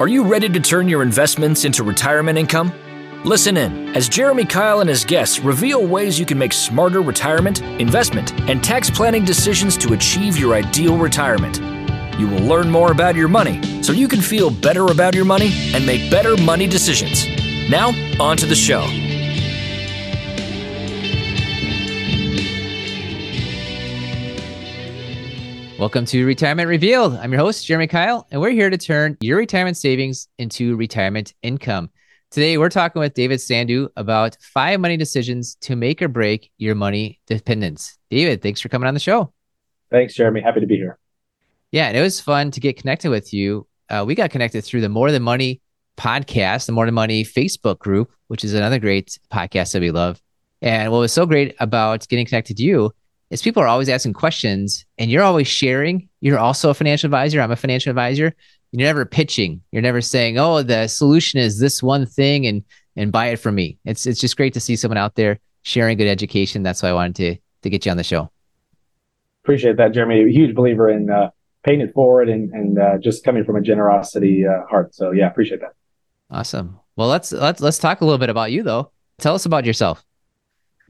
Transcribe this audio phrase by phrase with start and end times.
[0.00, 2.72] Are you ready to turn your investments into retirement income?
[3.26, 7.60] Listen in as Jeremy Keil and his guests reveal ways you can make smarter retirement,
[7.60, 11.58] investment, and tax planning decisions to achieve your ideal retirement.
[12.18, 15.50] You will learn more about your money so you can feel better about your money
[15.74, 17.26] and make better money decisions.
[17.68, 17.88] Now,
[18.18, 18.86] on to the show.
[25.80, 27.14] Welcome to Retirement Revealed.
[27.14, 31.32] I'm your host, Jeremy Keil, and we're here to turn your retirement savings into retirement
[31.42, 31.88] income.
[32.30, 36.74] Today, we're talking with David Sandu about five money decisions to make or break your
[36.74, 37.96] money dependence.
[38.10, 39.32] David, thanks for coming on the show.
[39.90, 40.42] Thanks, Jeremy.
[40.42, 40.98] Happy to be here.
[41.72, 43.66] Yeah, and it was fun to get connected with you.
[43.88, 45.62] Uh, we got connected through the More Than Money
[45.96, 50.20] podcast, the More Than Money Facebook group, which is another great podcast that we love.
[50.60, 52.92] And what was so great about getting connected to you
[53.30, 56.08] is people are always asking questions and you're always sharing.
[56.20, 57.40] You're also a financial advisor.
[57.40, 58.34] I'm a financial advisor.
[58.72, 59.62] You're never pitching.
[59.72, 62.64] You're never saying, "Oh, the solution is this one thing and
[62.96, 65.98] and buy it from me." It's it's just great to see someone out there sharing
[65.98, 66.62] good education.
[66.62, 68.30] That's why I wanted to to get you on the show.
[69.44, 70.22] Appreciate that, Jeremy.
[70.22, 71.30] A huge believer in uh,
[71.64, 74.94] paying it forward and and uh, just coming from a generosity uh, heart.
[74.94, 75.74] So yeah, appreciate that.
[76.30, 76.78] Awesome.
[76.96, 78.92] Well, let's let's let's talk a little bit about you though.
[79.18, 80.04] Tell us about yourself.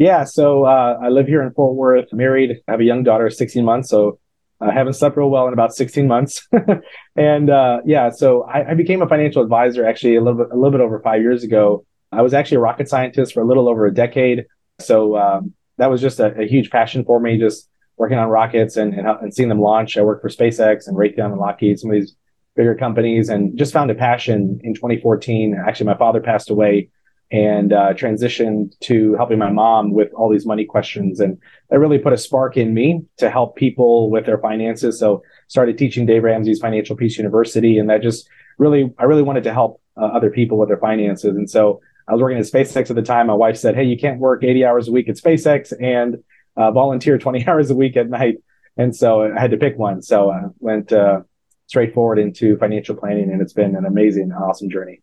[0.01, 3.29] Yeah, so uh, I live here in Fort Worth, married, I have a young daughter,
[3.29, 3.91] 16 months.
[3.91, 4.19] So
[4.59, 6.49] I haven't slept real well in about 16 months.
[7.17, 10.57] and uh, yeah, so I, I, became a financial advisor actually a little bit, a
[10.57, 11.85] little bit over five years ago.
[12.13, 14.47] I was actually a rocket scientist for a little over a decade.
[14.79, 18.79] So um, that was just a, a, huge passion for me, just working on rockets
[18.79, 19.99] and, and, and seeing them launch.
[19.99, 22.17] I worked for SpaceX and Raytheon and Lockheed, some of these
[22.57, 25.63] bigger companies, and just found a passion in 2014.
[25.69, 26.89] Actually, my father passed away
[27.33, 31.21] and uh, transitioned to helping my mom with all these money questions.
[31.21, 34.99] And that really put a spark in me to help people with their finances.
[34.99, 37.79] So started teaching Dave Ramsey's Financial Peace University.
[37.79, 41.37] And that just really, I really wanted to help uh, other people with their finances.
[41.37, 43.29] And so I was working at SpaceX at the time.
[43.29, 46.23] My wife said, Hey, you can't work 80 hours a week at SpaceX and
[46.57, 48.39] uh, volunteer 20 hours a week at night.
[48.77, 50.03] And so I had to pick one.
[50.03, 51.21] So I went uh,
[51.67, 55.03] straight forward into financial planning and it's been an amazing, awesome journey.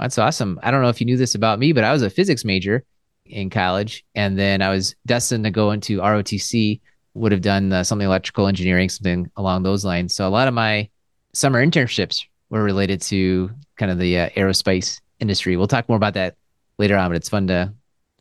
[0.00, 0.58] That's awesome.
[0.62, 2.84] I don't know if you knew this about me, but I was a physics major
[3.26, 6.80] in college, and then I was destined to go into ROTC.
[7.14, 10.14] Would have done uh, something electrical engineering, something along those lines.
[10.14, 10.88] So a lot of my
[11.32, 15.56] summer internships were related to kind of the uh, aerospace industry.
[15.56, 16.36] We'll talk more about that
[16.78, 17.74] later on, but it's fun to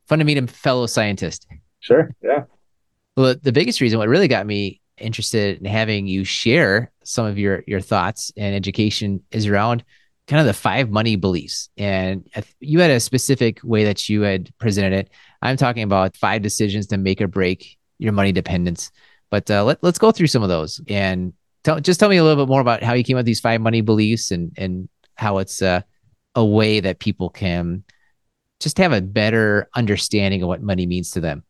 [0.08, 1.48] fun to meet a fellow scientist.
[1.82, 2.10] Sure.
[2.22, 2.44] Yeah.
[3.16, 7.38] Well, the biggest reason what really got me interested in having you share some of
[7.38, 9.84] your your thoughts and education is around
[10.30, 11.70] kind of the five money beliefs.
[11.76, 12.30] And
[12.60, 15.10] you had a specific way that you had presented it.
[15.42, 18.92] I'm talking about five decisions to make or break your money dependence.
[19.32, 22.24] But uh, let, let's go through some of those and tell, just tell me a
[22.24, 24.88] little bit more about how you came up with these five money beliefs and, and
[25.16, 25.82] how it's uh,
[26.36, 27.84] a way that people can
[28.60, 31.44] just have a better understanding of what money means to them.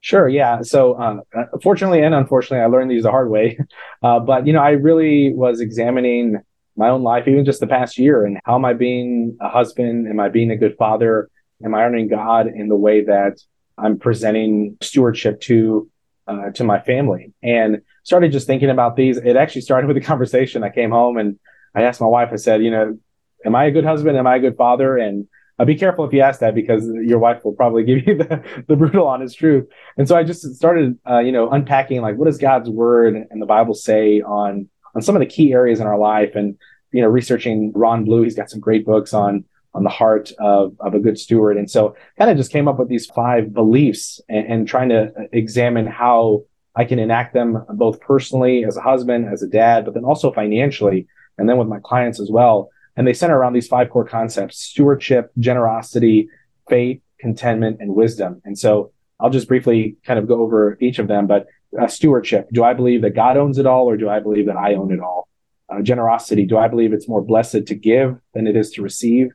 [0.00, 0.28] Sure.
[0.28, 0.62] Yeah.
[0.62, 1.20] So, uh,
[1.62, 3.58] fortunately and unfortunately, I learned these the hard way.
[4.02, 6.40] Uh, but you know, I really was examining
[6.76, 10.08] my own life, even just the past year, and how am I being a husband?
[10.08, 11.30] Am I being a good father?
[11.64, 13.38] Am I honoring God in the way that
[13.78, 15.90] I'm presenting stewardship to
[16.26, 17.32] uh, to my family?
[17.42, 19.18] And started just thinking about these.
[19.18, 20.64] It actually started with a conversation.
[20.64, 21.38] I came home and
[21.74, 22.30] I asked my wife.
[22.32, 22.98] I said, you know,
[23.44, 24.16] am I a good husband?
[24.16, 24.96] Am I a good father?
[24.96, 25.28] And
[25.58, 28.64] uh, be careful if you ask that because your wife will probably give you the,
[28.66, 29.66] the brutal, honest truth.
[29.96, 33.40] And so I just started, uh, you know, unpacking like what does God's word and
[33.40, 36.34] the Bible say on on some of the key areas in our life.
[36.34, 36.56] And
[36.92, 39.44] you know researching ron blue he's got some great books on
[39.74, 41.56] on the heart of, of a good steward.
[41.56, 45.12] And so kind of just came up with these five beliefs and, and trying to
[45.32, 46.44] examine how
[46.76, 50.32] i can enact them both personally as a husband as a dad but then also
[50.32, 51.06] financially
[51.38, 52.70] and then with my clients as well.
[52.96, 56.28] And they center around these five core concepts stewardship generosity
[56.68, 58.42] faith contentment and wisdom.
[58.44, 61.46] And so i'll just briefly kind of go over each of them but
[61.80, 62.48] uh, stewardship.
[62.52, 64.92] Do I believe that God owns it all, or do I believe that I own
[64.92, 65.28] it all?
[65.68, 66.44] Uh, generosity.
[66.44, 69.28] Do I believe it's more blessed to give than it is to receive?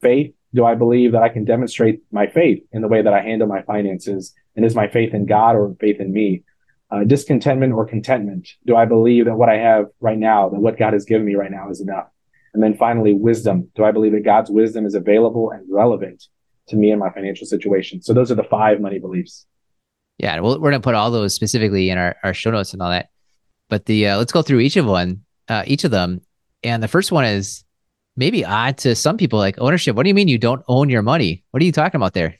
[0.00, 0.34] Faith.
[0.54, 3.46] Do I believe that I can demonstrate my faith in the way that I handle
[3.46, 4.34] my finances?
[4.56, 6.42] And is my faith in God or faith in me?
[6.90, 8.48] Uh, discontentment or contentment.
[8.64, 11.34] Do I believe that what I have right now, that what God has given me
[11.34, 12.06] right now is enough?
[12.54, 13.70] And then finally, wisdom.
[13.74, 16.24] Do I believe that God's wisdom is available and relevant
[16.68, 18.00] to me and my financial situation?
[18.00, 19.46] So those are the five money beliefs.
[20.18, 23.10] Yeah, we're gonna put all those specifically in our, our show notes and all that.
[23.68, 26.20] But the uh, let's go through each of one, uh, each of them.
[26.62, 27.64] And the first one is
[28.16, 29.94] maybe odd to some people, like ownership.
[29.94, 31.44] What do you mean you don't own your money?
[31.50, 32.36] What are you talking about there?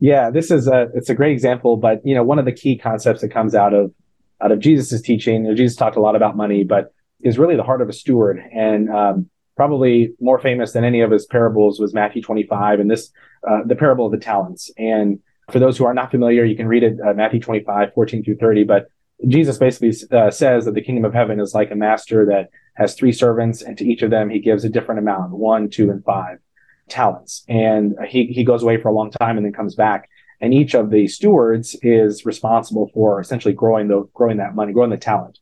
[0.00, 2.78] Yeah, this is a it's a great example, but you know one of the key
[2.78, 3.92] concepts that comes out of
[4.40, 5.44] out of Jesus's teaching.
[5.44, 6.92] You know, Jesus talked a lot about money, but
[7.24, 8.40] is really the heart of a steward.
[8.52, 13.10] And um, probably more famous than any of his parables was Matthew 25 and this,
[13.48, 14.70] uh, the parable of the talents.
[14.76, 15.18] And
[15.50, 18.36] for those who are not familiar, you can read it, uh, Matthew 25, 14 through
[18.36, 18.64] 30.
[18.64, 18.88] But
[19.26, 22.94] Jesus basically uh, says that the kingdom of heaven is like a master that has
[22.94, 26.04] three servants, and to each of them he gives a different amount one, two, and
[26.04, 26.38] five
[26.88, 27.44] talents.
[27.48, 30.08] And he, he goes away for a long time and then comes back.
[30.40, 34.90] And each of the stewards is responsible for essentially growing the growing that money, growing
[34.90, 35.38] the talent.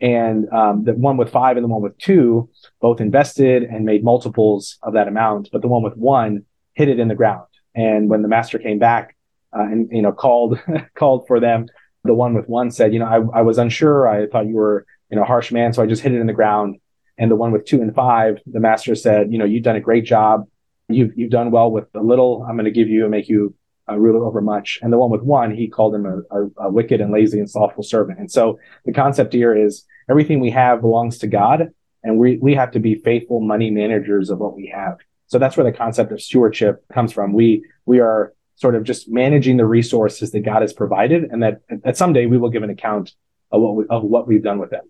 [0.00, 2.50] And um, the one with five and the one with two
[2.80, 6.44] both invested and made multiples of that amount, but the one with one
[6.74, 7.46] hid it in the ground.
[7.74, 9.16] And when the master came back
[9.56, 10.58] uh, and you know called
[10.94, 11.68] called for them,
[12.04, 14.08] the one with one said, you know, I, I was unsure.
[14.08, 16.32] I thought you were you know harsh man, so I just hid it in the
[16.32, 16.78] ground.
[17.18, 19.80] And the one with two and five, the master said, you know, you've done a
[19.80, 20.46] great job.
[20.88, 22.44] You've you've done well with the little.
[22.48, 23.54] I'm going to give you and make you
[23.88, 24.78] a ruler over much.
[24.82, 27.50] And the one with one, he called him a, a, a wicked and lazy and
[27.50, 28.18] slothful servant.
[28.18, 31.72] And so the concept here is everything we have belongs to God,
[32.02, 34.98] and we we have to be faithful money managers of what we have.
[35.26, 37.32] So that's where the concept of stewardship comes from.
[37.32, 41.60] We we are sort of just managing the resources that God has provided, and that
[41.84, 43.12] that someday we will give an account
[43.50, 44.84] of what we, of what we've done with them.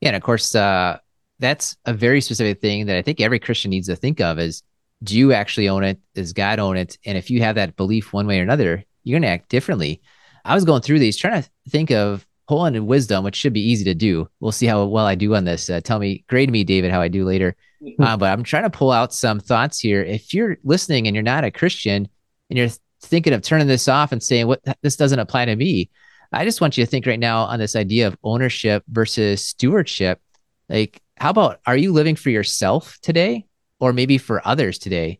[0.00, 0.98] Yeah, and of course, uh,
[1.38, 4.62] that's a very specific thing that I think every Christian needs to think of: is
[5.02, 5.98] do you actually own it?
[6.14, 6.98] Does God own it?
[7.04, 10.00] And if you have that belief one way or another, you're going to act differently.
[10.44, 13.68] I was going through these, trying to think of pulling in wisdom, which should be
[13.70, 14.28] easy to do.
[14.40, 15.70] We'll see how well I do on this.
[15.70, 17.56] Uh, tell me, grade me, David, how I do later.
[17.98, 20.04] Uh, but I'm trying to pull out some thoughts here.
[20.04, 22.08] If you're listening and you're not a Christian
[22.52, 22.68] and you're
[23.00, 25.88] thinking of turning this off and saying, "What this doesn't apply to me,"
[26.32, 30.20] I just want you to think right now on this idea of ownership versus stewardship.
[30.68, 33.46] Like, how about are you living for yourself today
[33.82, 35.18] or maybe for others today,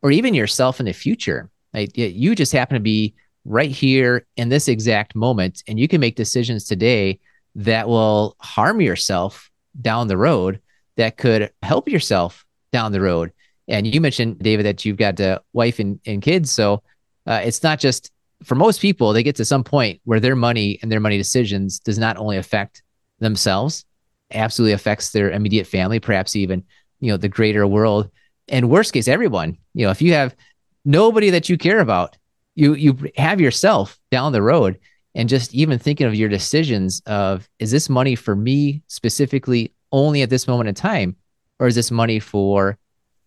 [0.00, 1.50] or even yourself in the future.
[1.72, 3.14] Like you just happen to be
[3.44, 7.18] right here in this exact moment, and you can make decisions today
[7.56, 9.50] that will harm yourself
[9.82, 10.60] down the road
[10.96, 13.32] that could help yourself down the road.
[13.68, 16.50] And you mentioned, David, that you've got a wife and, and kids.
[16.50, 16.82] So
[17.26, 18.10] uh, it's not just
[18.42, 21.78] for most people, they get to some point where their money and their money decisions
[21.78, 22.82] does not only affect
[23.20, 23.84] themselves,
[24.32, 26.62] absolutely affects their immediate family, perhaps even
[27.00, 28.10] you know the greater world.
[28.48, 29.56] And worst case everyone.
[29.72, 30.36] You know if you have
[30.84, 32.16] nobody that you care about
[32.54, 34.78] you you have yourself down the road.
[35.16, 40.22] And just even thinking of your decisions of is this money for me specifically only
[40.22, 41.16] at this moment in time
[41.60, 42.78] or is this money for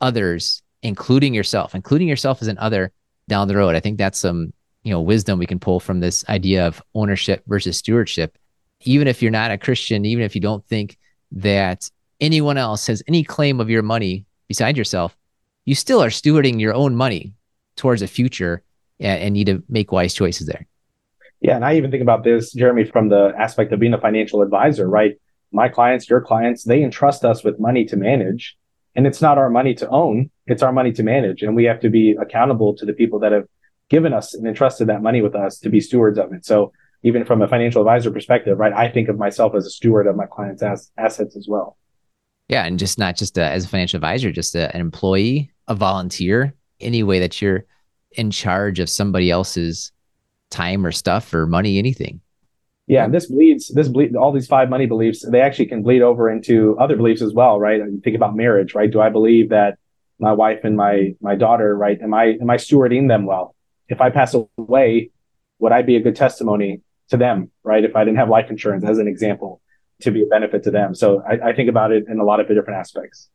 [0.01, 2.91] others including yourself including yourself as an other
[3.27, 4.53] down the road i think that's some
[4.83, 8.37] you know wisdom we can pull from this idea of ownership versus stewardship
[8.81, 10.97] even if you're not a christian even if you don't think
[11.31, 11.89] that
[12.19, 15.15] anyone else has any claim of your money beside yourself,
[15.65, 17.33] you still are stewarding your own money
[17.75, 18.63] towards a future
[18.99, 20.65] and, need to make wise choices there.
[21.41, 21.55] Yeah.
[21.55, 24.89] And I even think about this, Jeremy, from the aspect of being a financial advisor,
[24.89, 25.19] right?
[25.51, 28.57] My clients, your clients, they entrust us with money to manage.
[28.97, 31.43] And it's not our money to own, it's our money to manage.
[31.43, 33.45] And we have to be accountable to the people that have
[33.89, 36.45] given us and entrusted that money with us to be stewards of it.
[36.45, 36.73] So
[37.03, 40.15] even from a financial advisor perspective, right, I think of myself as a steward of
[40.15, 41.77] my clients' as- assets as well.
[42.49, 45.75] Yeah, and just not just a, as a financial advisor, just a, an employee, a
[45.75, 47.65] volunteer, any way that you're
[48.11, 49.91] in charge of somebody else's
[50.49, 52.21] time or stuff or money, anything.
[52.87, 53.67] Yeah, and this bleeds.
[53.67, 54.15] This bleed.
[54.15, 57.59] All these five money beliefs, they actually can bleed over into other beliefs as well,
[57.59, 57.81] right?
[57.81, 58.89] And think about marriage, right?
[58.89, 59.77] Do I believe that
[60.19, 61.99] my wife and my my daughter, right?
[62.01, 63.55] Am I am I stewarding them well?
[63.89, 65.11] If I pass away,
[65.59, 67.83] would I be a good testimony to them, right?
[67.83, 69.61] If I didn't have life insurance, as an example,
[70.01, 70.95] to be a benefit to them.
[70.95, 73.29] So I, I think about it in a lot of different aspects.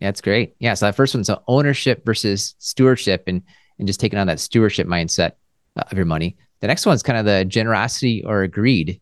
[0.00, 0.54] Yeah, that's great.
[0.58, 0.74] Yeah.
[0.74, 3.42] So that first one's ownership versus stewardship and,
[3.78, 5.32] and just taking on that stewardship mindset
[5.76, 6.36] of your money.
[6.60, 9.00] The next one's kind of the generosity or greed.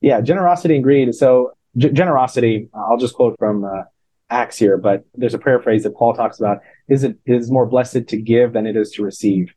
[0.00, 1.14] Yeah, generosity and greed.
[1.14, 3.84] So g- generosity, I'll just quote from uh,
[4.30, 6.58] Acts here, but there's a paraphrase that Paul talks about:
[6.88, 9.54] "Is it is more blessed to give than it is to receive?"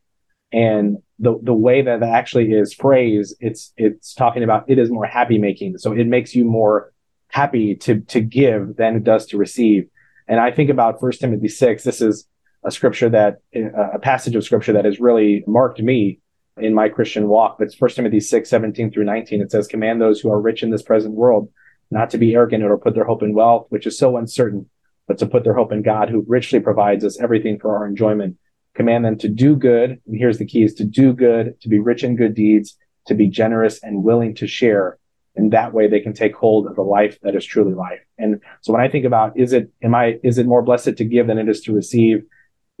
[0.52, 4.90] And the the way that that actually is phrased, it's it's talking about it is
[4.90, 5.78] more happy making.
[5.78, 6.92] So it makes you more
[7.28, 9.88] happy to to give than it does to receive.
[10.26, 11.84] And I think about First Timothy six.
[11.84, 12.26] This is
[12.64, 16.20] a scripture that uh, a passage of scripture that has really marked me
[16.58, 17.58] in my Christian walk.
[17.58, 19.40] But it's First Timothy 6, 17 through 19.
[19.40, 21.50] It says, Command those who are rich in this present world
[21.90, 24.68] not to be arrogant or put their hope in wealth, which is so uncertain,
[25.06, 28.36] but to put their hope in God, who richly provides us everything for our enjoyment
[28.78, 30.00] command them to do good.
[30.06, 33.14] And here's the key is to do good, to be rich in good deeds, to
[33.14, 34.98] be generous and willing to share.
[35.34, 38.00] And that way they can take hold of the life that is truly life.
[38.18, 41.04] And so when I think about, is it, am I, is it more blessed to
[41.04, 42.24] give than it is to receive?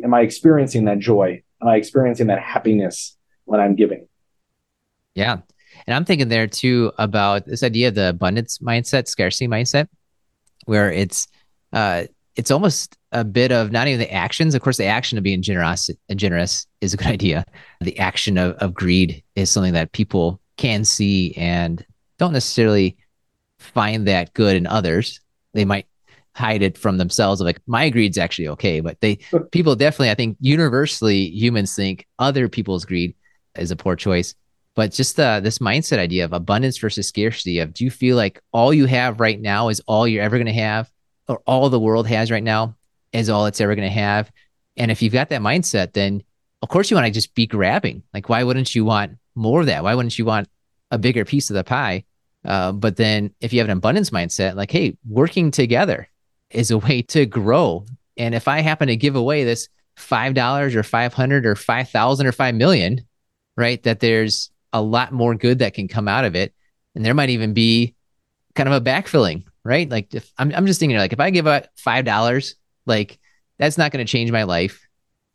[0.02, 1.42] Am I experiencing that joy?
[1.60, 4.06] Am I experiencing that happiness when I'm giving?
[5.14, 5.38] Yeah.
[5.86, 9.88] And I'm thinking there too about this idea of the abundance mindset, scarcity mindset.
[10.66, 11.26] where it's
[11.72, 12.04] uh,
[12.36, 14.54] it's almost a bit of not even the actions.
[14.54, 17.44] Of course, the action of being generous, and generous is a good idea.
[17.80, 21.84] The action of, of greed is something that people can see and
[22.18, 22.96] don't necessarily
[23.58, 25.20] find that good in others.
[25.52, 25.86] They might
[26.38, 27.40] hide it from themselves.
[27.40, 29.18] Like my greed's actually okay, but they
[29.50, 33.14] people definitely, I think, universally humans think other people's greed
[33.56, 34.34] is a poor choice.
[34.74, 38.40] But just uh, this mindset idea of abundance versus scarcity of do you feel like
[38.52, 40.90] all you have right now is all you're ever going to have,
[41.26, 42.76] or all the world has right now
[43.12, 44.30] is all it's ever going to have?
[44.76, 46.22] And if you've got that mindset, then
[46.62, 48.04] of course you want to just be grabbing.
[48.14, 49.82] Like, why wouldn't you want more of that?
[49.82, 50.48] Why wouldn't you want
[50.92, 52.04] a bigger piece of the pie?
[52.44, 56.08] Uh, but then if you have an abundance mindset, like, hey, working together
[56.50, 57.84] is a way to grow.
[58.16, 61.88] And if I happen to give away this five dollars or five hundred or five
[61.88, 63.06] thousand or five million,
[63.56, 63.82] right?
[63.82, 66.54] That there's a lot more good that can come out of it.
[66.94, 67.94] And there might even be
[68.54, 69.88] kind of a backfilling, right?
[69.88, 73.18] Like if I'm I'm just thinking like if I give out five dollars, like
[73.58, 74.86] that's not going to change my life.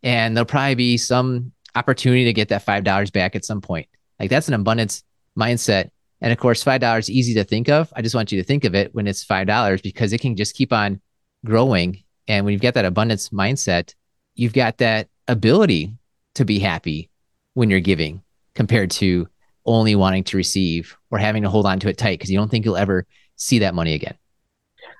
[0.01, 3.87] And there'll probably be some opportunity to get that five dollars back at some point.
[4.19, 5.03] Like that's an abundance
[5.37, 5.89] mindset
[6.23, 7.91] and of course, $5 is easy to think of.
[7.97, 10.55] I just want you to think of it when it's $5 because it can just
[10.55, 11.01] keep on
[11.45, 12.01] growing.
[12.29, 13.93] And when you've got that abundance mindset,
[14.33, 15.93] you've got that ability
[16.35, 17.09] to be happy
[17.55, 18.23] when you're giving
[18.55, 19.27] compared to
[19.65, 22.49] only wanting to receive or having to hold on to it tight because you don't
[22.49, 24.15] think you'll ever see that money again.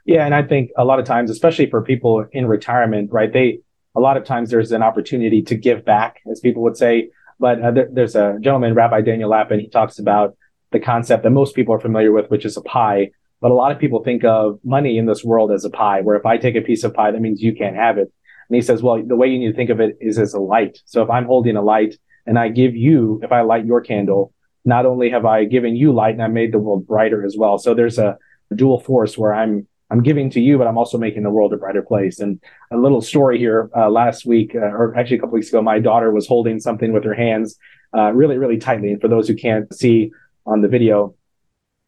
[0.06, 0.26] Yeah.
[0.26, 3.32] And I think a lot of times, especially for people in retirement, right?
[3.32, 3.60] They,
[3.96, 7.12] a lot of times there's an opportunity to give back, as people would say.
[7.40, 10.36] But uh, there, there's a gentleman, Rabbi Daniel Lapin, he talks about
[10.74, 13.12] the concept that most people are familiar with, which is a pie.
[13.40, 16.16] But a lot of people think of money in this world as a pie, where
[16.16, 18.12] if I take a piece of pie, that means you can't have it.
[18.50, 20.40] And he says, well, the way you need to think of it is as a
[20.40, 20.80] light.
[20.86, 24.34] So if I'm holding a light and I give you, if I light your candle,
[24.66, 27.58] not only have I given you light and I made the world brighter as well.
[27.58, 28.18] So there's a
[28.56, 31.58] dual force where I'm I'm giving to you, but I'm also making the world a
[31.58, 32.20] brighter place.
[32.20, 33.70] And a little story here.
[33.76, 36.94] Uh, last week, uh, or actually a couple weeks ago, my daughter was holding something
[36.94, 37.60] with her hands
[37.96, 38.92] uh, really, really tightly.
[38.92, 40.12] And for those who can't see,
[40.46, 41.16] on the video,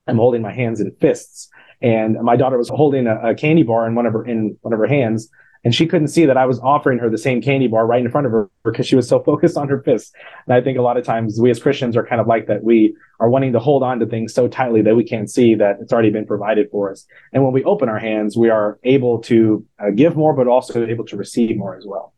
[0.08, 1.50] I'm holding my hands in fists,
[1.82, 4.74] and my daughter was holding a, a, candy bar in one of her in one
[4.74, 5.30] of her hands,
[5.64, 8.12] and she couldn't see that I was offering her the same candy bar right in
[8.12, 10.12] front of her because she was so focused on her fists.
[10.46, 12.64] And I think a lot of times we as Christians are kind of like that.
[12.64, 15.78] We are wanting to hold on to things so tightly that we can't see that
[15.82, 17.06] it's already been provided for us.
[17.34, 20.86] And when we open our hands, we are able to uh, give more, but also
[20.86, 22.15] able to receive more as well.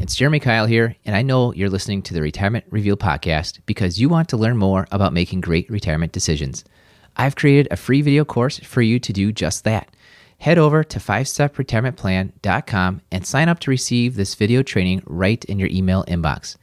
[0.00, 4.00] It's Jeremy Keil here, and I know you're listening to the Retirement Reveal podcast because
[4.00, 6.64] you want to learn more about making great retirement decisions.
[7.18, 9.94] I've created a free video course for you to do just that.
[10.38, 15.68] Head over to 5stepretirementplan.com and sign up to receive this video training right in your
[15.68, 16.56] email inbox.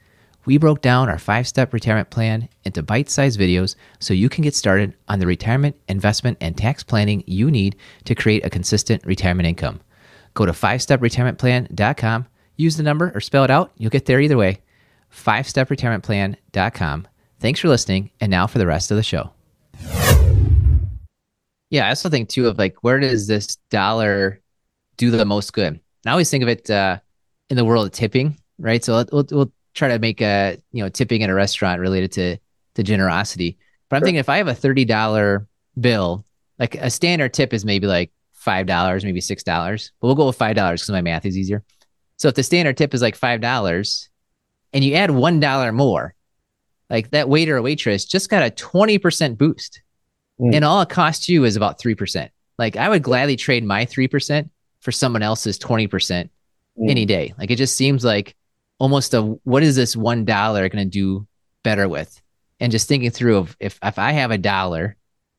[0.44, 4.42] We broke down our five step retirement plan into bite sized videos so you can
[4.42, 9.06] get started on the retirement, investment, and tax planning you need to create a consistent
[9.06, 9.80] retirement income.
[10.34, 12.26] Go to 5stepretirementplan.com
[12.58, 13.72] use the number or spell it out.
[13.78, 14.60] You'll get there either way.
[15.14, 17.08] 5stepretirementplan.com.
[17.40, 18.10] Thanks for listening.
[18.20, 19.30] And now for the rest of the show.
[21.70, 24.40] Yeah, I also think too of like, where does this dollar
[24.96, 25.80] do the most good?
[26.06, 26.98] I always think of it uh,
[27.48, 28.84] in the world of tipping, right?
[28.84, 32.38] So we'll, we'll try to make a, you know, tipping at a restaurant related to,
[32.74, 33.58] to generosity.
[33.88, 34.06] But I'm sure.
[34.06, 35.46] thinking if I have a $30
[35.80, 36.24] bill,
[36.58, 38.10] like a standard tip is maybe like
[38.44, 39.44] $5, maybe $6,
[40.00, 41.62] but we'll go with $5 because my math is easier.
[42.18, 44.08] So if the standard tip is like five dollars,
[44.72, 46.14] and you add one dollar more,
[46.90, 49.82] like that waiter or waitress just got a twenty percent boost,
[50.40, 50.54] mm.
[50.54, 52.30] and all it costs you is about three percent.
[52.58, 56.30] Like I would gladly trade my three percent for someone else's twenty percent
[56.78, 56.90] mm.
[56.90, 57.34] any day.
[57.38, 58.36] Like it just seems like
[58.78, 61.26] almost a what is this one dollar going to do
[61.62, 62.20] better with?
[62.60, 64.96] And just thinking through of if if I have a dollar,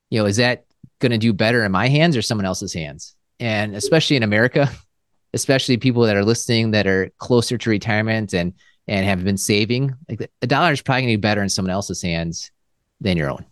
[0.09, 0.65] you know, is that
[0.99, 3.15] going to do better in my hands or someone else's hands?
[3.39, 4.69] And especially in America,
[5.33, 8.53] especially people that are listening that are closer to retirement and
[8.87, 11.71] and have been saving, like a dollar is probably going to be better in someone
[11.71, 12.51] else's hands
[12.99, 13.45] than your own.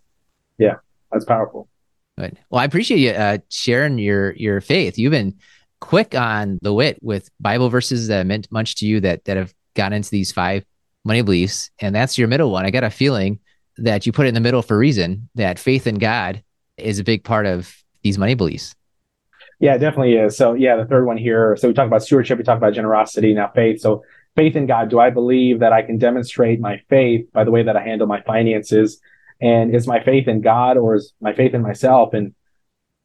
[0.57, 0.75] Yeah,
[1.11, 1.69] that's powerful.
[2.17, 2.39] Good.
[2.49, 4.97] Well, I appreciate you uh, sharing your your faith.
[4.97, 5.35] You've been
[5.79, 9.53] quick on the wit with Bible verses that meant much to you that that have
[9.75, 10.65] gotten into these five
[11.05, 12.65] money beliefs, and that's your middle one.
[12.65, 13.39] I got a feeling
[13.77, 15.29] that you put it in the middle for a reason.
[15.35, 16.43] That faith in God
[16.77, 18.73] is a big part of these money beliefs.
[19.59, 20.37] Yeah, it definitely is.
[20.37, 21.55] So yeah, the third one here.
[21.57, 23.81] So we talk about stewardship, we talk about generosity, now faith.
[23.81, 24.03] So
[24.35, 24.89] faith in God.
[24.89, 28.07] Do I believe that I can demonstrate my faith by the way that I handle
[28.07, 29.01] my finances?
[29.41, 32.13] And is my faith in God or is my faith in myself?
[32.13, 32.33] And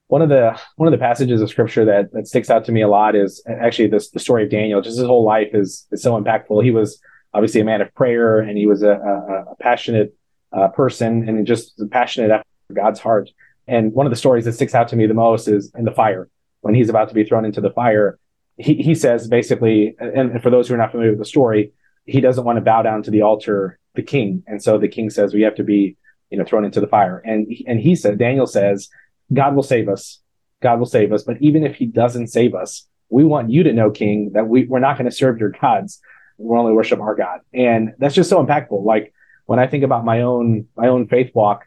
[0.08, 2.82] one of the one of the passages of scripture that that sticks out to me
[2.82, 4.82] a lot is actually this the story of Daniel.
[4.82, 6.62] Just his whole life is is so impactful.
[6.62, 7.00] He was
[7.32, 10.14] obviously a man of prayer and he was a, a, a passionate
[10.52, 13.30] uh, person and just passionate after God's heart.
[13.66, 15.92] And one of the stories that sticks out to me the most is in the
[15.92, 16.28] fire
[16.62, 18.18] when he's about to be thrown into the fire.
[18.56, 21.72] He, he says basically, and for those who are not familiar with the story,
[22.06, 24.42] he doesn't want to bow down to the altar, the king.
[24.46, 25.96] And so the king says, we have to be,
[26.30, 27.18] you know, thrown into the fire.
[27.24, 28.88] And, and he said, Daniel says,
[29.32, 30.20] God will save us.
[30.60, 31.22] God will save us.
[31.22, 34.64] But even if he doesn't save us, we want you to know, king, that we,
[34.64, 36.00] we're not going to serve your gods.
[36.38, 37.40] We'll only worship our God.
[37.52, 38.84] And that's just so impactful.
[38.84, 39.12] Like
[39.46, 41.66] when I think about my own, my own faith walk,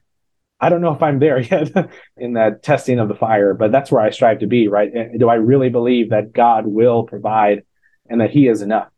[0.66, 3.92] I don't know if I'm there yet in that testing of the fire, but that's
[3.92, 4.92] where I strive to be, right?
[5.16, 7.64] Do I really believe that God will provide
[8.10, 8.90] and that he is enough?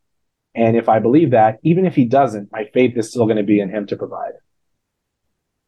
[0.56, 3.44] And if I believe that, even if he doesn't, my faith is still going to
[3.44, 4.32] be in him to provide.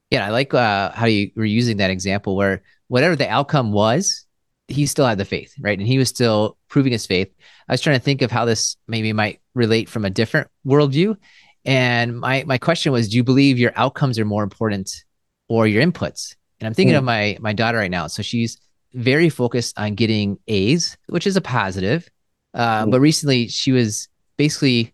[0.10, 4.26] Yeah, I like uh, how you were using that example where whatever the outcome was,
[4.70, 5.78] he still had the faith, right?
[5.78, 7.30] And he was still proving his faith.
[7.68, 11.18] I was trying to think of how this maybe might relate from a different worldview.
[11.66, 15.04] And my my question was, do you believe your outcomes are more important
[15.50, 16.36] or your inputs?
[16.60, 17.00] And I'm thinking mm.
[17.00, 18.08] of my my daughter right now.
[18.08, 18.58] So she's
[18.94, 22.10] very focused on getting A's, which is a positive.
[22.54, 22.92] Uh, mm.
[22.92, 24.94] But recently, she was basically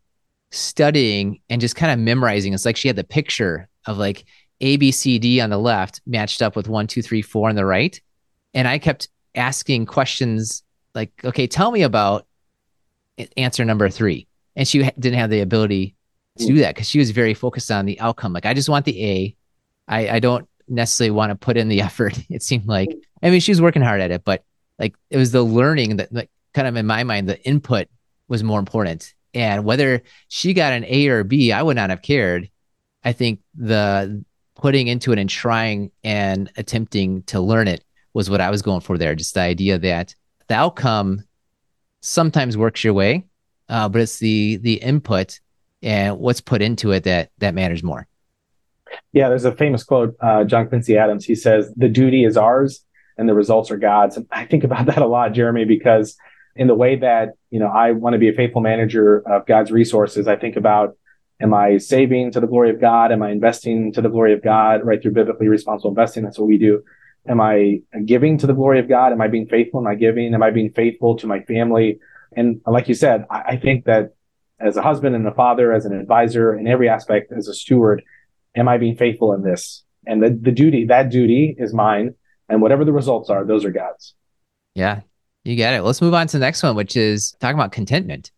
[0.52, 2.54] studying and just kind of memorizing.
[2.54, 4.26] It's like she had the picture of like
[4.62, 7.56] A, B, C, D on the left matched up with one, two, three, four on
[7.56, 8.00] the right.
[8.54, 12.26] And I kept asking questions like, okay, tell me about
[13.38, 14.28] answer number three.
[14.56, 15.96] And she didn't have the ability
[16.38, 18.34] to do that because she was very focused on the outcome.
[18.34, 19.36] Like, I just want the A.
[19.88, 22.18] I, I don't necessarily want to put in the effort.
[22.30, 22.90] It seemed like,
[23.22, 24.44] I mean, she was working hard at it, but
[24.80, 27.88] like it was the learning that, like, kind of in my mind, the input
[28.28, 29.14] was more important.
[29.34, 32.50] And whether she got an A or B, I would not have cared.
[33.04, 34.24] I think the
[34.56, 38.82] putting into it and trying and attempting to learn it was what I was going
[38.82, 39.14] for there.
[39.14, 40.16] Just the idea that
[40.48, 41.24] the outcome
[42.02, 43.26] sometimes works your way,
[43.68, 45.40] uh, but it's the the input
[45.82, 48.08] and what's put into it that that matters more.
[49.14, 51.26] Yeah, there's a famous quote, uh, John Quincy Adams.
[51.26, 52.86] He says, "The duty is ours,
[53.18, 56.18] and the results are God's." And I think about that a lot, Jeremy, because
[56.56, 59.72] in the way that you know I want to be a faithful manager of God's
[59.72, 60.28] resources.
[60.28, 60.98] I think about
[61.42, 63.12] am I saving to the glory of God?
[63.12, 64.86] Am I investing to the glory of God?
[64.86, 66.24] Right through biblically responsible investing.
[66.24, 66.84] That's what we do.
[67.28, 69.12] Am I giving to the glory of God?
[69.12, 69.80] Am I being faithful?
[69.80, 70.34] Am I giving?
[70.34, 72.00] Am I being faithful to my family?
[72.36, 74.14] And like you said, I, I think that
[74.60, 78.04] as a husband and a father, as an advisor, in every aspect, as a steward,
[78.56, 79.84] am I being faithful in this?
[80.08, 82.16] And the, the duty, that duty is mine.
[82.48, 84.14] And whatever the results are, those are God's.
[84.76, 85.02] Yeah,
[85.44, 85.82] you get it.
[85.82, 88.32] Let's move on to the next one, which is talking about contentment.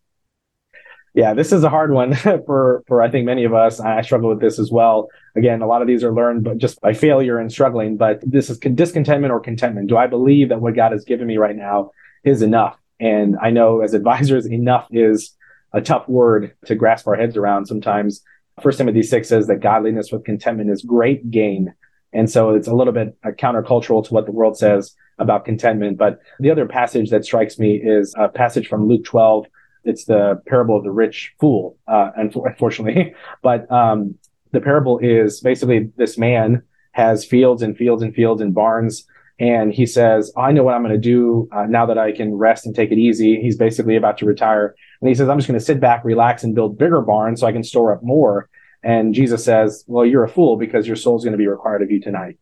[1.14, 2.14] Yeah, this is a hard one
[2.46, 3.80] for for I think many of us.
[3.80, 5.08] I struggle with this as well.
[5.36, 7.96] Again, a lot of these are learned, but just by failure and struggling.
[7.96, 9.88] But this is discontentment or contentment.
[9.88, 11.90] Do I believe that what God has given me right now
[12.24, 12.78] is enough?
[13.00, 15.34] And I know as advisors, enough is
[15.72, 18.22] a tough word to grasp our heads around sometimes.
[18.62, 21.74] First Timothy 6 says that godliness with contentment is great gain.
[22.12, 25.98] And so it's a little bit countercultural to what the world says about contentment.
[25.98, 29.46] But the other passage that strikes me is a passage from Luke 12.
[29.84, 33.14] It's the parable of the rich fool, uh, unfortunately.
[33.42, 34.14] But um,
[34.52, 39.04] the parable is basically this man has fields and fields and fields and barns.
[39.38, 42.34] And he says, I know what I'm going to do uh, now that I can
[42.34, 43.40] rest and take it easy.
[43.40, 44.74] He's basically about to retire.
[45.00, 47.46] And he says, I'm just going to sit back, relax, and build bigger barns so
[47.46, 48.48] I can store up more.
[48.82, 51.90] And Jesus says, Well, you're a fool because your soul's going to be required of
[51.90, 52.38] you tonight.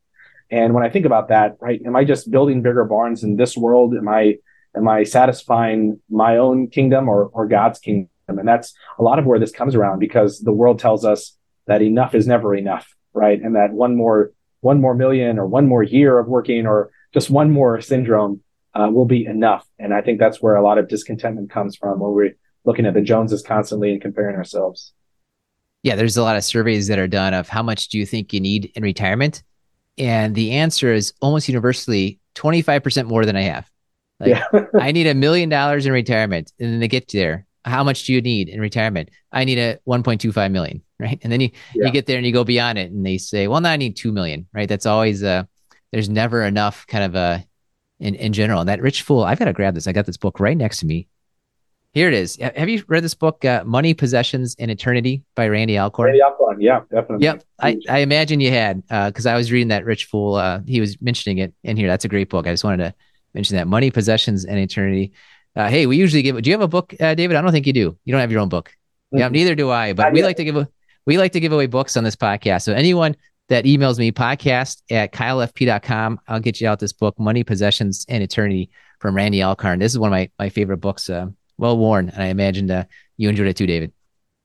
[0.51, 3.57] And when I think about that, right, am I just building bigger barns in this
[3.57, 3.95] world?
[3.95, 4.37] Am I
[4.77, 8.09] am I satisfying my own kingdom or or God's kingdom?
[8.29, 11.83] And that's a lot of where this comes around because the world tells us that
[11.83, 13.41] enough is never enough, right?
[13.41, 17.31] And that one more one more million or one more year of working or just
[17.31, 18.43] one more syndrome
[18.75, 19.67] uh, will be enough.
[19.79, 22.95] And I think that's where a lot of discontentment comes from, where we're looking at
[22.95, 24.93] the Joneses constantly and comparing ourselves.
[25.83, 28.33] Yeah, there's a lot of surveys that are done of how much do you think
[28.33, 29.43] you need in retirement,
[29.99, 33.71] and the answer is almost universally 25% more than I have.
[34.21, 34.65] Like, yeah.
[34.81, 36.53] I need a million dollars in retirement.
[36.59, 37.47] And then they get there.
[37.65, 39.11] How much do you need in retirement?
[39.33, 41.19] I need a 1.25 million, right?
[41.23, 41.87] And then you, yeah.
[41.87, 43.97] you get there and you go beyond it and they say, well, now I need
[43.97, 44.69] 2 million, right?
[44.69, 45.45] That's always, uh,
[45.91, 47.39] there's never enough kind of a, uh,
[47.99, 48.61] in, in general.
[48.61, 49.87] And that rich fool, I've got to grab this.
[49.87, 51.09] I got this book right next to me.
[51.97, 52.37] Here it is.
[52.37, 56.09] Have you read this book, uh, Money, Possessions, and Eternity by Randy Alcorn?
[56.09, 57.25] Randy Alcorn, yeah, definitely.
[57.25, 57.45] Yep.
[57.59, 60.35] I, I imagine you had, because uh, I was reading that Rich Fool.
[60.35, 61.89] Uh, he was mentioning it in here.
[61.89, 62.47] That's a great book.
[62.47, 62.95] I just wanted to
[63.33, 65.15] mention that Money, Possessions, and Eternity.
[65.57, 67.35] Uh, hey, we usually give, do you have a book, uh, David?
[67.35, 67.97] I don't think you do.
[68.05, 68.69] You don't have your own book.
[69.15, 69.19] Mm-hmm.
[69.19, 70.69] Yeah, neither do I, but we like to give, a,
[71.07, 72.65] we like to give away books on this podcast.
[72.65, 73.17] So anyone
[73.49, 78.23] that emails me podcast at keilfp.com, I'll get you out this book, Money, Possessions, and
[78.23, 79.79] Eternity from Randy Alcorn.
[79.79, 81.09] This is one of my, my favorite books.
[81.59, 82.11] Well worn.
[82.11, 82.85] And I imagined uh,
[83.17, 83.93] you enjoyed it too, David.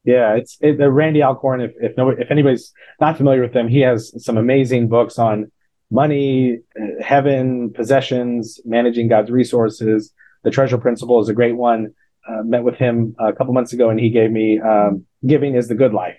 [0.03, 1.61] Yeah, it's it, uh, Randy Alcorn.
[1.61, 5.51] If if nobody, if anybody's not familiar with him, he has some amazing books on
[5.91, 10.11] money, uh, heaven, possessions, managing God's resources.
[10.43, 11.93] The treasure principle is a great one.
[12.27, 15.67] Uh, met with him a couple months ago, and he gave me um, "Giving is
[15.67, 16.17] the Good Life."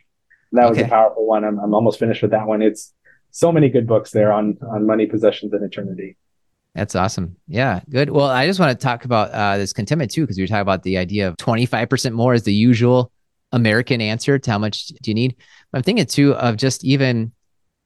[0.52, 1.44] That was a powerful one.
[1.44, 2.60] I'm, I'm almost finished with that one.
[2.60, 2.92] It's
[3.30, 6.16] so many good books there on on money, possessions, and eternity.
[6.74, 7.36] That's awesome.
[7.48, 8.10] Yeah, good.
[8.10, 10.62] Well, I just want to talk about uh, this contentment too, because you were talking
[10.62, 13.12] about the idea of 25% more is the usual
[13.52, 15.36] American answer to how much do you need.
[15.70, 17.32] But I'm thinking too of just even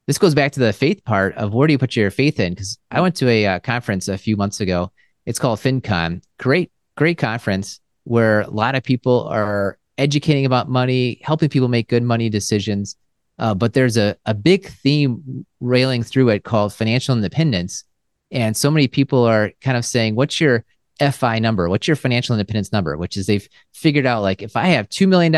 [0.07, 2.53] this goes back to the faith part of where do you put your faith in?
[2.53, 4.91] Because I went to a uh, conference a few months ago.
[5.25, 6.23] It's called FinCon.
[6.39, 11.89] Great, great conference where a lot of people are educating about money, helping people make
[11.89, 12.95] good money decisions.
[13.37, 17.83] Uh, but there's a, a big theme railing through it called financial independence
[18.31, 20.65] and so many people are kind of saying, what's your
[20.99, 21.69] FI number?
[21.69, 22.97] What's your financial independence number?
[22.97, 25.35] Which is they've figured out like if I have $2 million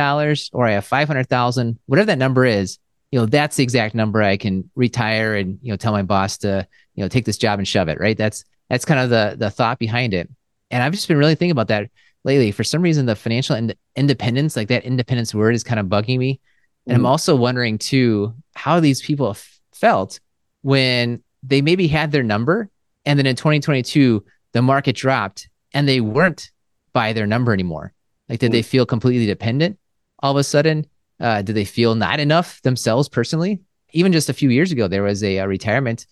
[0.54, 2.80] or I have 500,000, whatever that number is,
[3.12, 6.38] you know, that's the exact number I can retire and, you know, tell my boss
[6.39, 7.99] to, you know, take this job and shove it.
[7.99, 8.17] Right.
[8.17, 10.30] That's, that's kind of the, the thought behind it.
[10.71, 11.89] And I've just been really thinking about that
[12.23, 12.52] lately.
[12.52, 16.19] For some reason, the financial ind- independence, like that independence word is kind of bugging
[16.19, 16.39] me.
[16.86, 16.99] And mm.
[16.99, 20.19] I'm also wondering too, how these people f- felt
[20.62, 22.69] when they maybe had their number
[23.05, 26.51] and then in 2022, the market dropped and they weren't
[26.93, 27.93] by their number anymore.
[28.27, 29.79] Like, did they feel completely dependent
[30.19, 30.85] all of a sudden?
[31.19, 33.62] Uh, did they feel not enough themselves personally?
[33.91, 36.05] Even just a few years ago, there was a, a retirement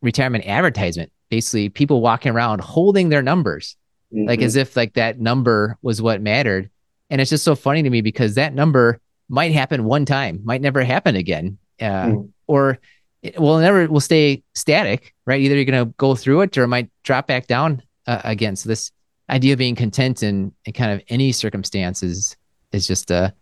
[0.00, 1.12] retirement advertisement.
[1.28, 3.76] Basically, people walking around holding their numbers,
[4.12, 4.28] mm-hmm.
[4.28, 6.70] like as if like that number was what mattered.
[7.10, 10.62] And it's just so funny to me because that number might happen one time, might
[10.62, 11.58] never happen again.
[11.80, 12.30] Uh, mm.
[12.46, 12.78] Or
[13.22, 15.40] it will never will stay static, right?
[15.40, 18.56] Either you're going to go through it or it might drop back down uh, again.
[18.56, 18.92] So this
[19.30, 22.36] idea of being content in, in kind of any circumstances
[22.72, 23.34] is just a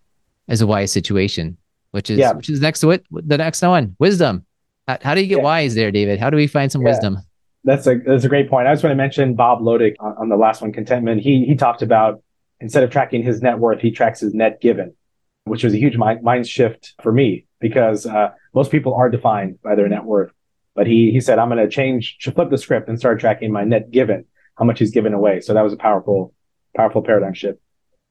[0.48, 1.56] is a wise situation,
[1.90, 2.32] which is yeah.
[2.32, 3.04] which is next to it.
[3.10, 4.46] The next one, wisdom.
[4.88, 5.44] How, how do you get yeah.
[5.44, 6.20] wise there, David?
[6.20, 6.88] How do we find some yeah.
[6.88, 7.18] wisdom?
[7.64, 8.68] That's a that's a great point.
[8.68, 11.20] I just want to mention Bob Lotich on, on the last one, contentment.
[11.20, 12.22] He he talked about
[12.60, 14.94] instead of tracking his net worth, he tracks his net given,
[15.44, 19.60] which was a huge mind, mind shift for me because uh, most people are defined
[19.62, 20.30] by their net worth.
[20.74, 23.50] But he he said, I'm going to change, to flip the script and start tracking
[23.52, 25.40] my net given, how much he's given away.
[25.40, 26.34] So that was a powerful,
[26.76, 27.58] powerful paradigm shift.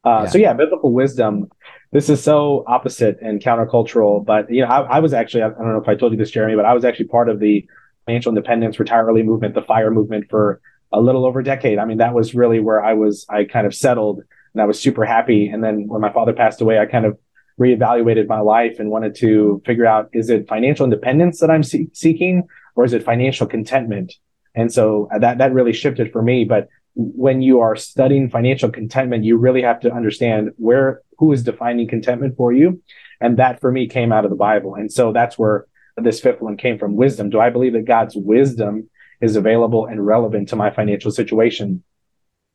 [0.03, 0.29] Uh, yeah.
[0.29, 1.49] So yeah, biblical wisdom.
[1.91, 4.25] This is so opposite and countercultural.
[4.25, 6.31] But you know, I, I was actually I don't know if I told you this,
[6.31, 7.67] Jeremy, but I was actually part of the
[8.05, 11.79] financial independence, retire early movement, the FIRE movement for a little over a decade.
[11.79, 13.25] I mean, that was really where I was.
[13.29, 14.21] I kind of settled
[14.53, 15.49] and I was super happy.
[15.49, 17.17] And then when my father passed away, I kind of
[17.59, 21.89] reevaluated my life and wanted to figure out is it financial independence that I'm see-
[21.93, 24.13] seeking or is it financial contentment?
[24.55, 26.45] And so uh, that that really shifted for me.
[26.45, 31.43] But when you are studying financial contentment, you really have to understand where who is
[31.43, 32.81] defining contentment for you,
[33.19, 34.75] and that for me came out of the Bible.
[34.75, 35.65] And so that's where
[35.97, 37.29] this fifth one came from: wisdom.
[37.29, 38.89] Do I believe that God's wisdom
[39.21, 41.83] is available and relevant to my financial situation?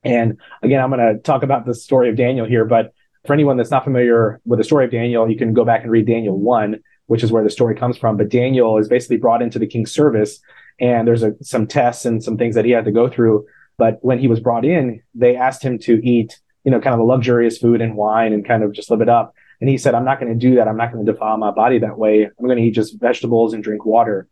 [0.02, 2.94] And again, I'm going to talk about the story of Daniel here, but
[3.26, 5.90] for anyone that's not familiar with the story of Daniel, you can go back and
[5.90, 8.16] read Daniel 1, which is where the story comes from.
[8.16, 10.40] But Daniel is basically brought into the king's service,
[10.80, 13.46] and there's a, some tests and some things that he had to go through.
[13.76, 17.00] But when he was brought in, they asked him to eat, you know, kind of
[17.00, 19.34] a luxurious food and wine and kind of just live it up.
[19.60, 20.68] And he said, I'm not going to do that.
[20.68, 22.24] I'm not going to defile my body that way.
[22.24, 24.26] I'm going to eat just vegetables and drink water.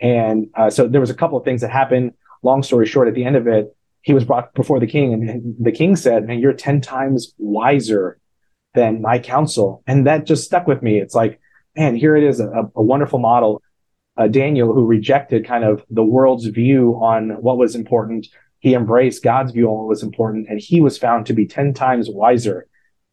[0.00, 2.12] And uh, so there was a couple of things that happened.
[2.42, 5.56] Long story short, at the end of it, he was brought before the king, and
[5.58, 8.18] the king said, "Man, you're ten times wiser
[8.74, 9.82] than my counsel.
[9.86, 10.98] And that just stuck with me.
[10.98, 11.40] It's like,
[11.76, 13.62] man, here it is, a, a wonderful model.
[14.16, 18.28] Uh, Daniel, who rejected kind of the world's view on what was important,
[18.60, 21.74] he embraced God's view on what was important, and he was found to be ten
[21.74, 22.66] times wiser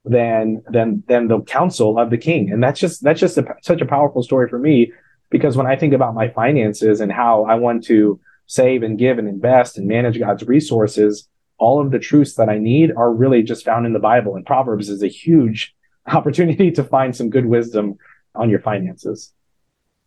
[0.06, 2.52] than than than the counsel of the king.
[2.52, 4.94] And that's just that's just a, such a powerful story for me
[5.30, 9.18] because when I think about my finances and how I want to save and give
[9.18, 11.28] and invest and manage God's resources,
[11.62, 14.36] all of the truths that I need are really just found in the Bible.
[14.36, 15.76] And Proverbs is a huge
[16.08, 17.98] opportunity to find some good wisdom
[18.34, 19.32] on your finances.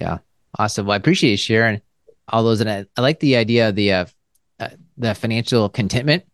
[0.00, 0.18] Yeah.
[0.58, 0.86] Awesome.
[0.86, 1.80] Well, I appreciate you sharing
[2.28, 2.60] all those.
[2.60, 4.06] And I, I like the idea of the, uh,
[4.58, 6.24] uh, the financial contentment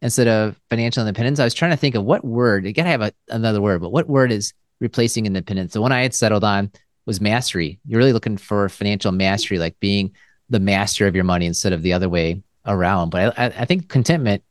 [0.00, 1.38] instead of financial independence.
[1.38, 3.92] I was trying to think of what word, again, I have a, another word, but
[3.92, 5.74] what word is replacing independence?
[5.74, 6.70] The one I had settled on
[7.04, 7.80] was mastery.
[7.86, 10.12] You're really looking for financial mastery, like being
[10.48, 13.10] the master of your money instead of the other way around.
[13.10, 14.42] But I, I think contentment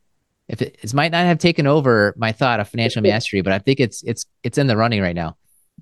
[0.50, 3.58] if it, it might not have taken over my thought of financial mastery, but I
[3.58, 5.36] think it's it's it's in the running right now.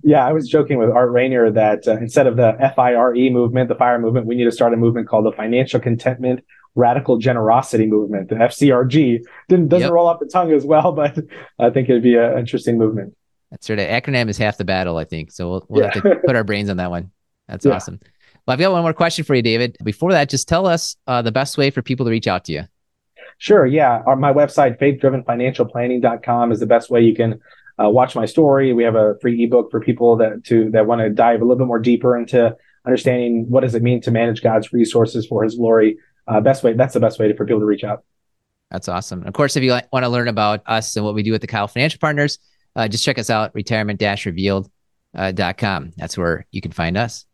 [0.05, 3.75] Yeah, I was joking with Art Rainer that uh, instead of the FIRE movement, the
[3.75, 6.45] FIRE movement, we need to start a movement called the Financial Contentment
[6.77, 9.25] Radical Generosity Movement, the FCRG.
[9.49, 9.93] Didn't doesn't yep.
[9.93, 11.19] roll off the tongue as well, but
[11.59, 13.17] I think it'd be an interesting movement.
[13.51, 13.79] That's right.
[13.79, 15.33] Acronym is half the battle, I think.
[15.33, 15.95] So we'll, we'll yeah.
[15.95, 17.11] have to put our brains on that one.
[17.49, 17.73] That's yeah.
[17.73, 17.99] awesome.
[18.47, 19.79] Well, I've got one more question for you, David.
[19.83, 22.53] Before that, just tell us uh, the best way for people to reach out to
[22.53, 22.65] you.
[23.39, 23.65] Sure.
[23.65, 24.03] Yeah.
[24.07, 27.41] Our, my website, faithdrivenfinancialplanning.com, is the best way you can
[27.83, 28.73] uh, watch my story.
[28.73, 31.57] We have a free ebook for people that to that want to dive a little
[31.57, 35.55] bit more deeper into understanding what does it mean to manage God's resources for His
[35.55, 35.99] glory.
[36.27, 36.73] Uh, best way.
[36.73, 38.05] That's the best way for people to reach out.
[38.71, 39.27] That's awesome.
[39.27, 41.47] Of course, if you want to learn about us and what we do with the
[41.47, 42.39] Keil Financial Partners,
[42.77, 44.71] uh, just check us out, retirement-revealed.com.
[45.15, 47.25] Uh, That's where you can find us.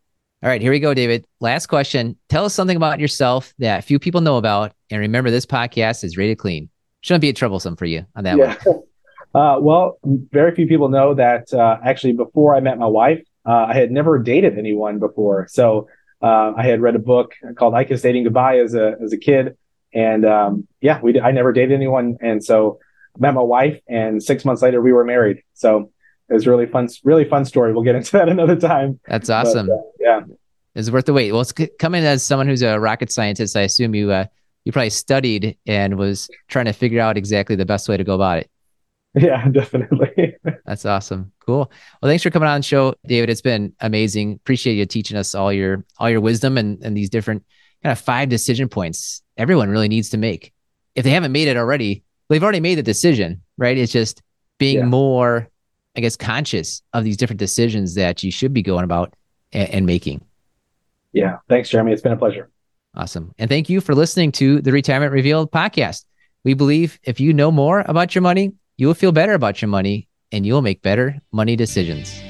[0.44, 1.24] All right, here we go, David.
[1.40, 2.18] Last question.
[2.28, 4.74] Tell us something about yourself that few people know about.
[4.90, 6.68] And remember, this podcast is rated clean.
[7.00, 8.56] Shouldn't be troublesome for you on that yeah.
[8.62, 8.82] one.
[9.34, 13.66] Uh, well, very few people know that uh, actually before I met my wife, uh,
[13.68, 15.48] I had never dated anyone before.
[15.48, 15.88] So
[16.22, 19.18] uh, I had read a book called "I Kiss Dating Goodbye" as a as a
[19.18, 19.56] kid,
[19.92, 22.78] and um, yeah, we I never dated anyone, and so
[23.18, 25.42] met my wife, and six months later we were married.
[25.54, 25.90] So
[26.28, 27.72] it was really fun, really fun story.
[27.72, 29.00] We'll get into that another time.
[29.06, 29.66] That's awesome.
[29.66, 30.20] But, uh, yeah,
[30.74, 31.32] it's worth the wait.
[31.32, 33.56] Well, it's coming as someone who's a rocket scientist.
[33.56, 34.26] I assume you uh,
[34.64, 38.14] you probably studied and was trying to figure out exactly the best way to go
[38.14, 38.50] about it.
[39.14, 40.36] Yeah, definitely.
[40.66, 41.32] That's awesome.
[41.40, 41.70] Cool.
[42.02, 43.30] Well, thanks for coming on the show, David.
[43.30, 44.32] It's been amazing.
[44.32, 47.44] Appreciate you teaching us all your all your wisdom and and these different
[47.82, 50.52] kind of five decision points everyone really needs to make.
[50.94, 53.76] If they haven't made it already, they've already made the decision, right?
[53.76, 54.22] It's just
[54.58, 54.84] being yeah.
[54.84, 55.48] more,
[55.96, 59.14] I guess, conscious of these different decisions that you should be going about
[59.52, 60.24] and, and making.
[61.12, 61.38] Yeah.
[61.48, 61.92] Thanks, Jeremy.
[61.92, 62.50] It's been a pleasure.
[62.96, 63.34] Awesome.
[63.38, 66.04] And thank you for listening to the Retirement Revealed podcast.
[66.44, 69.68] We believe if you know more about your money, you will feel better about your
[69.68, 72.20] money and you'll make better money decisions.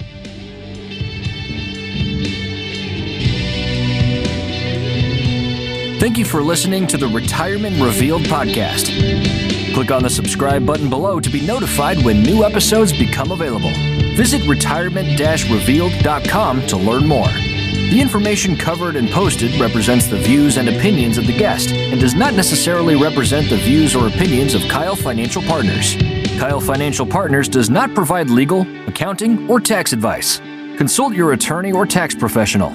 [6.00, 9.53] Thank you for listening to the Retirement Revealed podcast.
[9.74, 13.72] Click on the subscribe button below to be notified when new episodes become available.
[14.16, 17.26] Visit retirement revealed.com to learn more.
[17.26, 22.14] The information covered and posted represents the views and opinions of the guest and does
[22.14, 25.96] not necessarily represent the views or opinions of Keil Financial Partners.
[25.96, 30.38] Keil Financial Partners does not provide legal, accounting, or tax advice.
[30.78, 32.70] Consult your attorney or tax professional.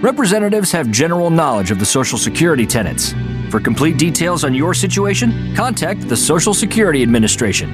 [0.00, 3.12] Representatives have general knowledge of the Social Security tenets.
[3.54, 7.70] For complete details on your situation, contact the Social Security Administration.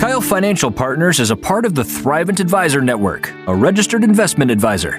[0.00, 4.92] Keil Financial Partners is a part of the Thrivent Advisor Network, a registered investment advisor.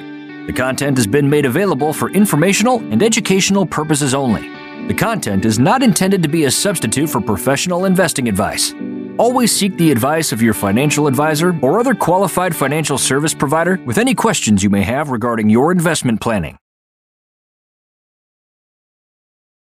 [0.45, 4.47] The content has been made available for informational and educational purposes only.
[4.87, 8.75] The content is not intended to be a substitute for professional investing advice.
[9.17, 13.97] Always seek the advice of your financial advisor or other qualified financial service provider with
[13.97, 16.59] any questions you may have regarding your investment planning.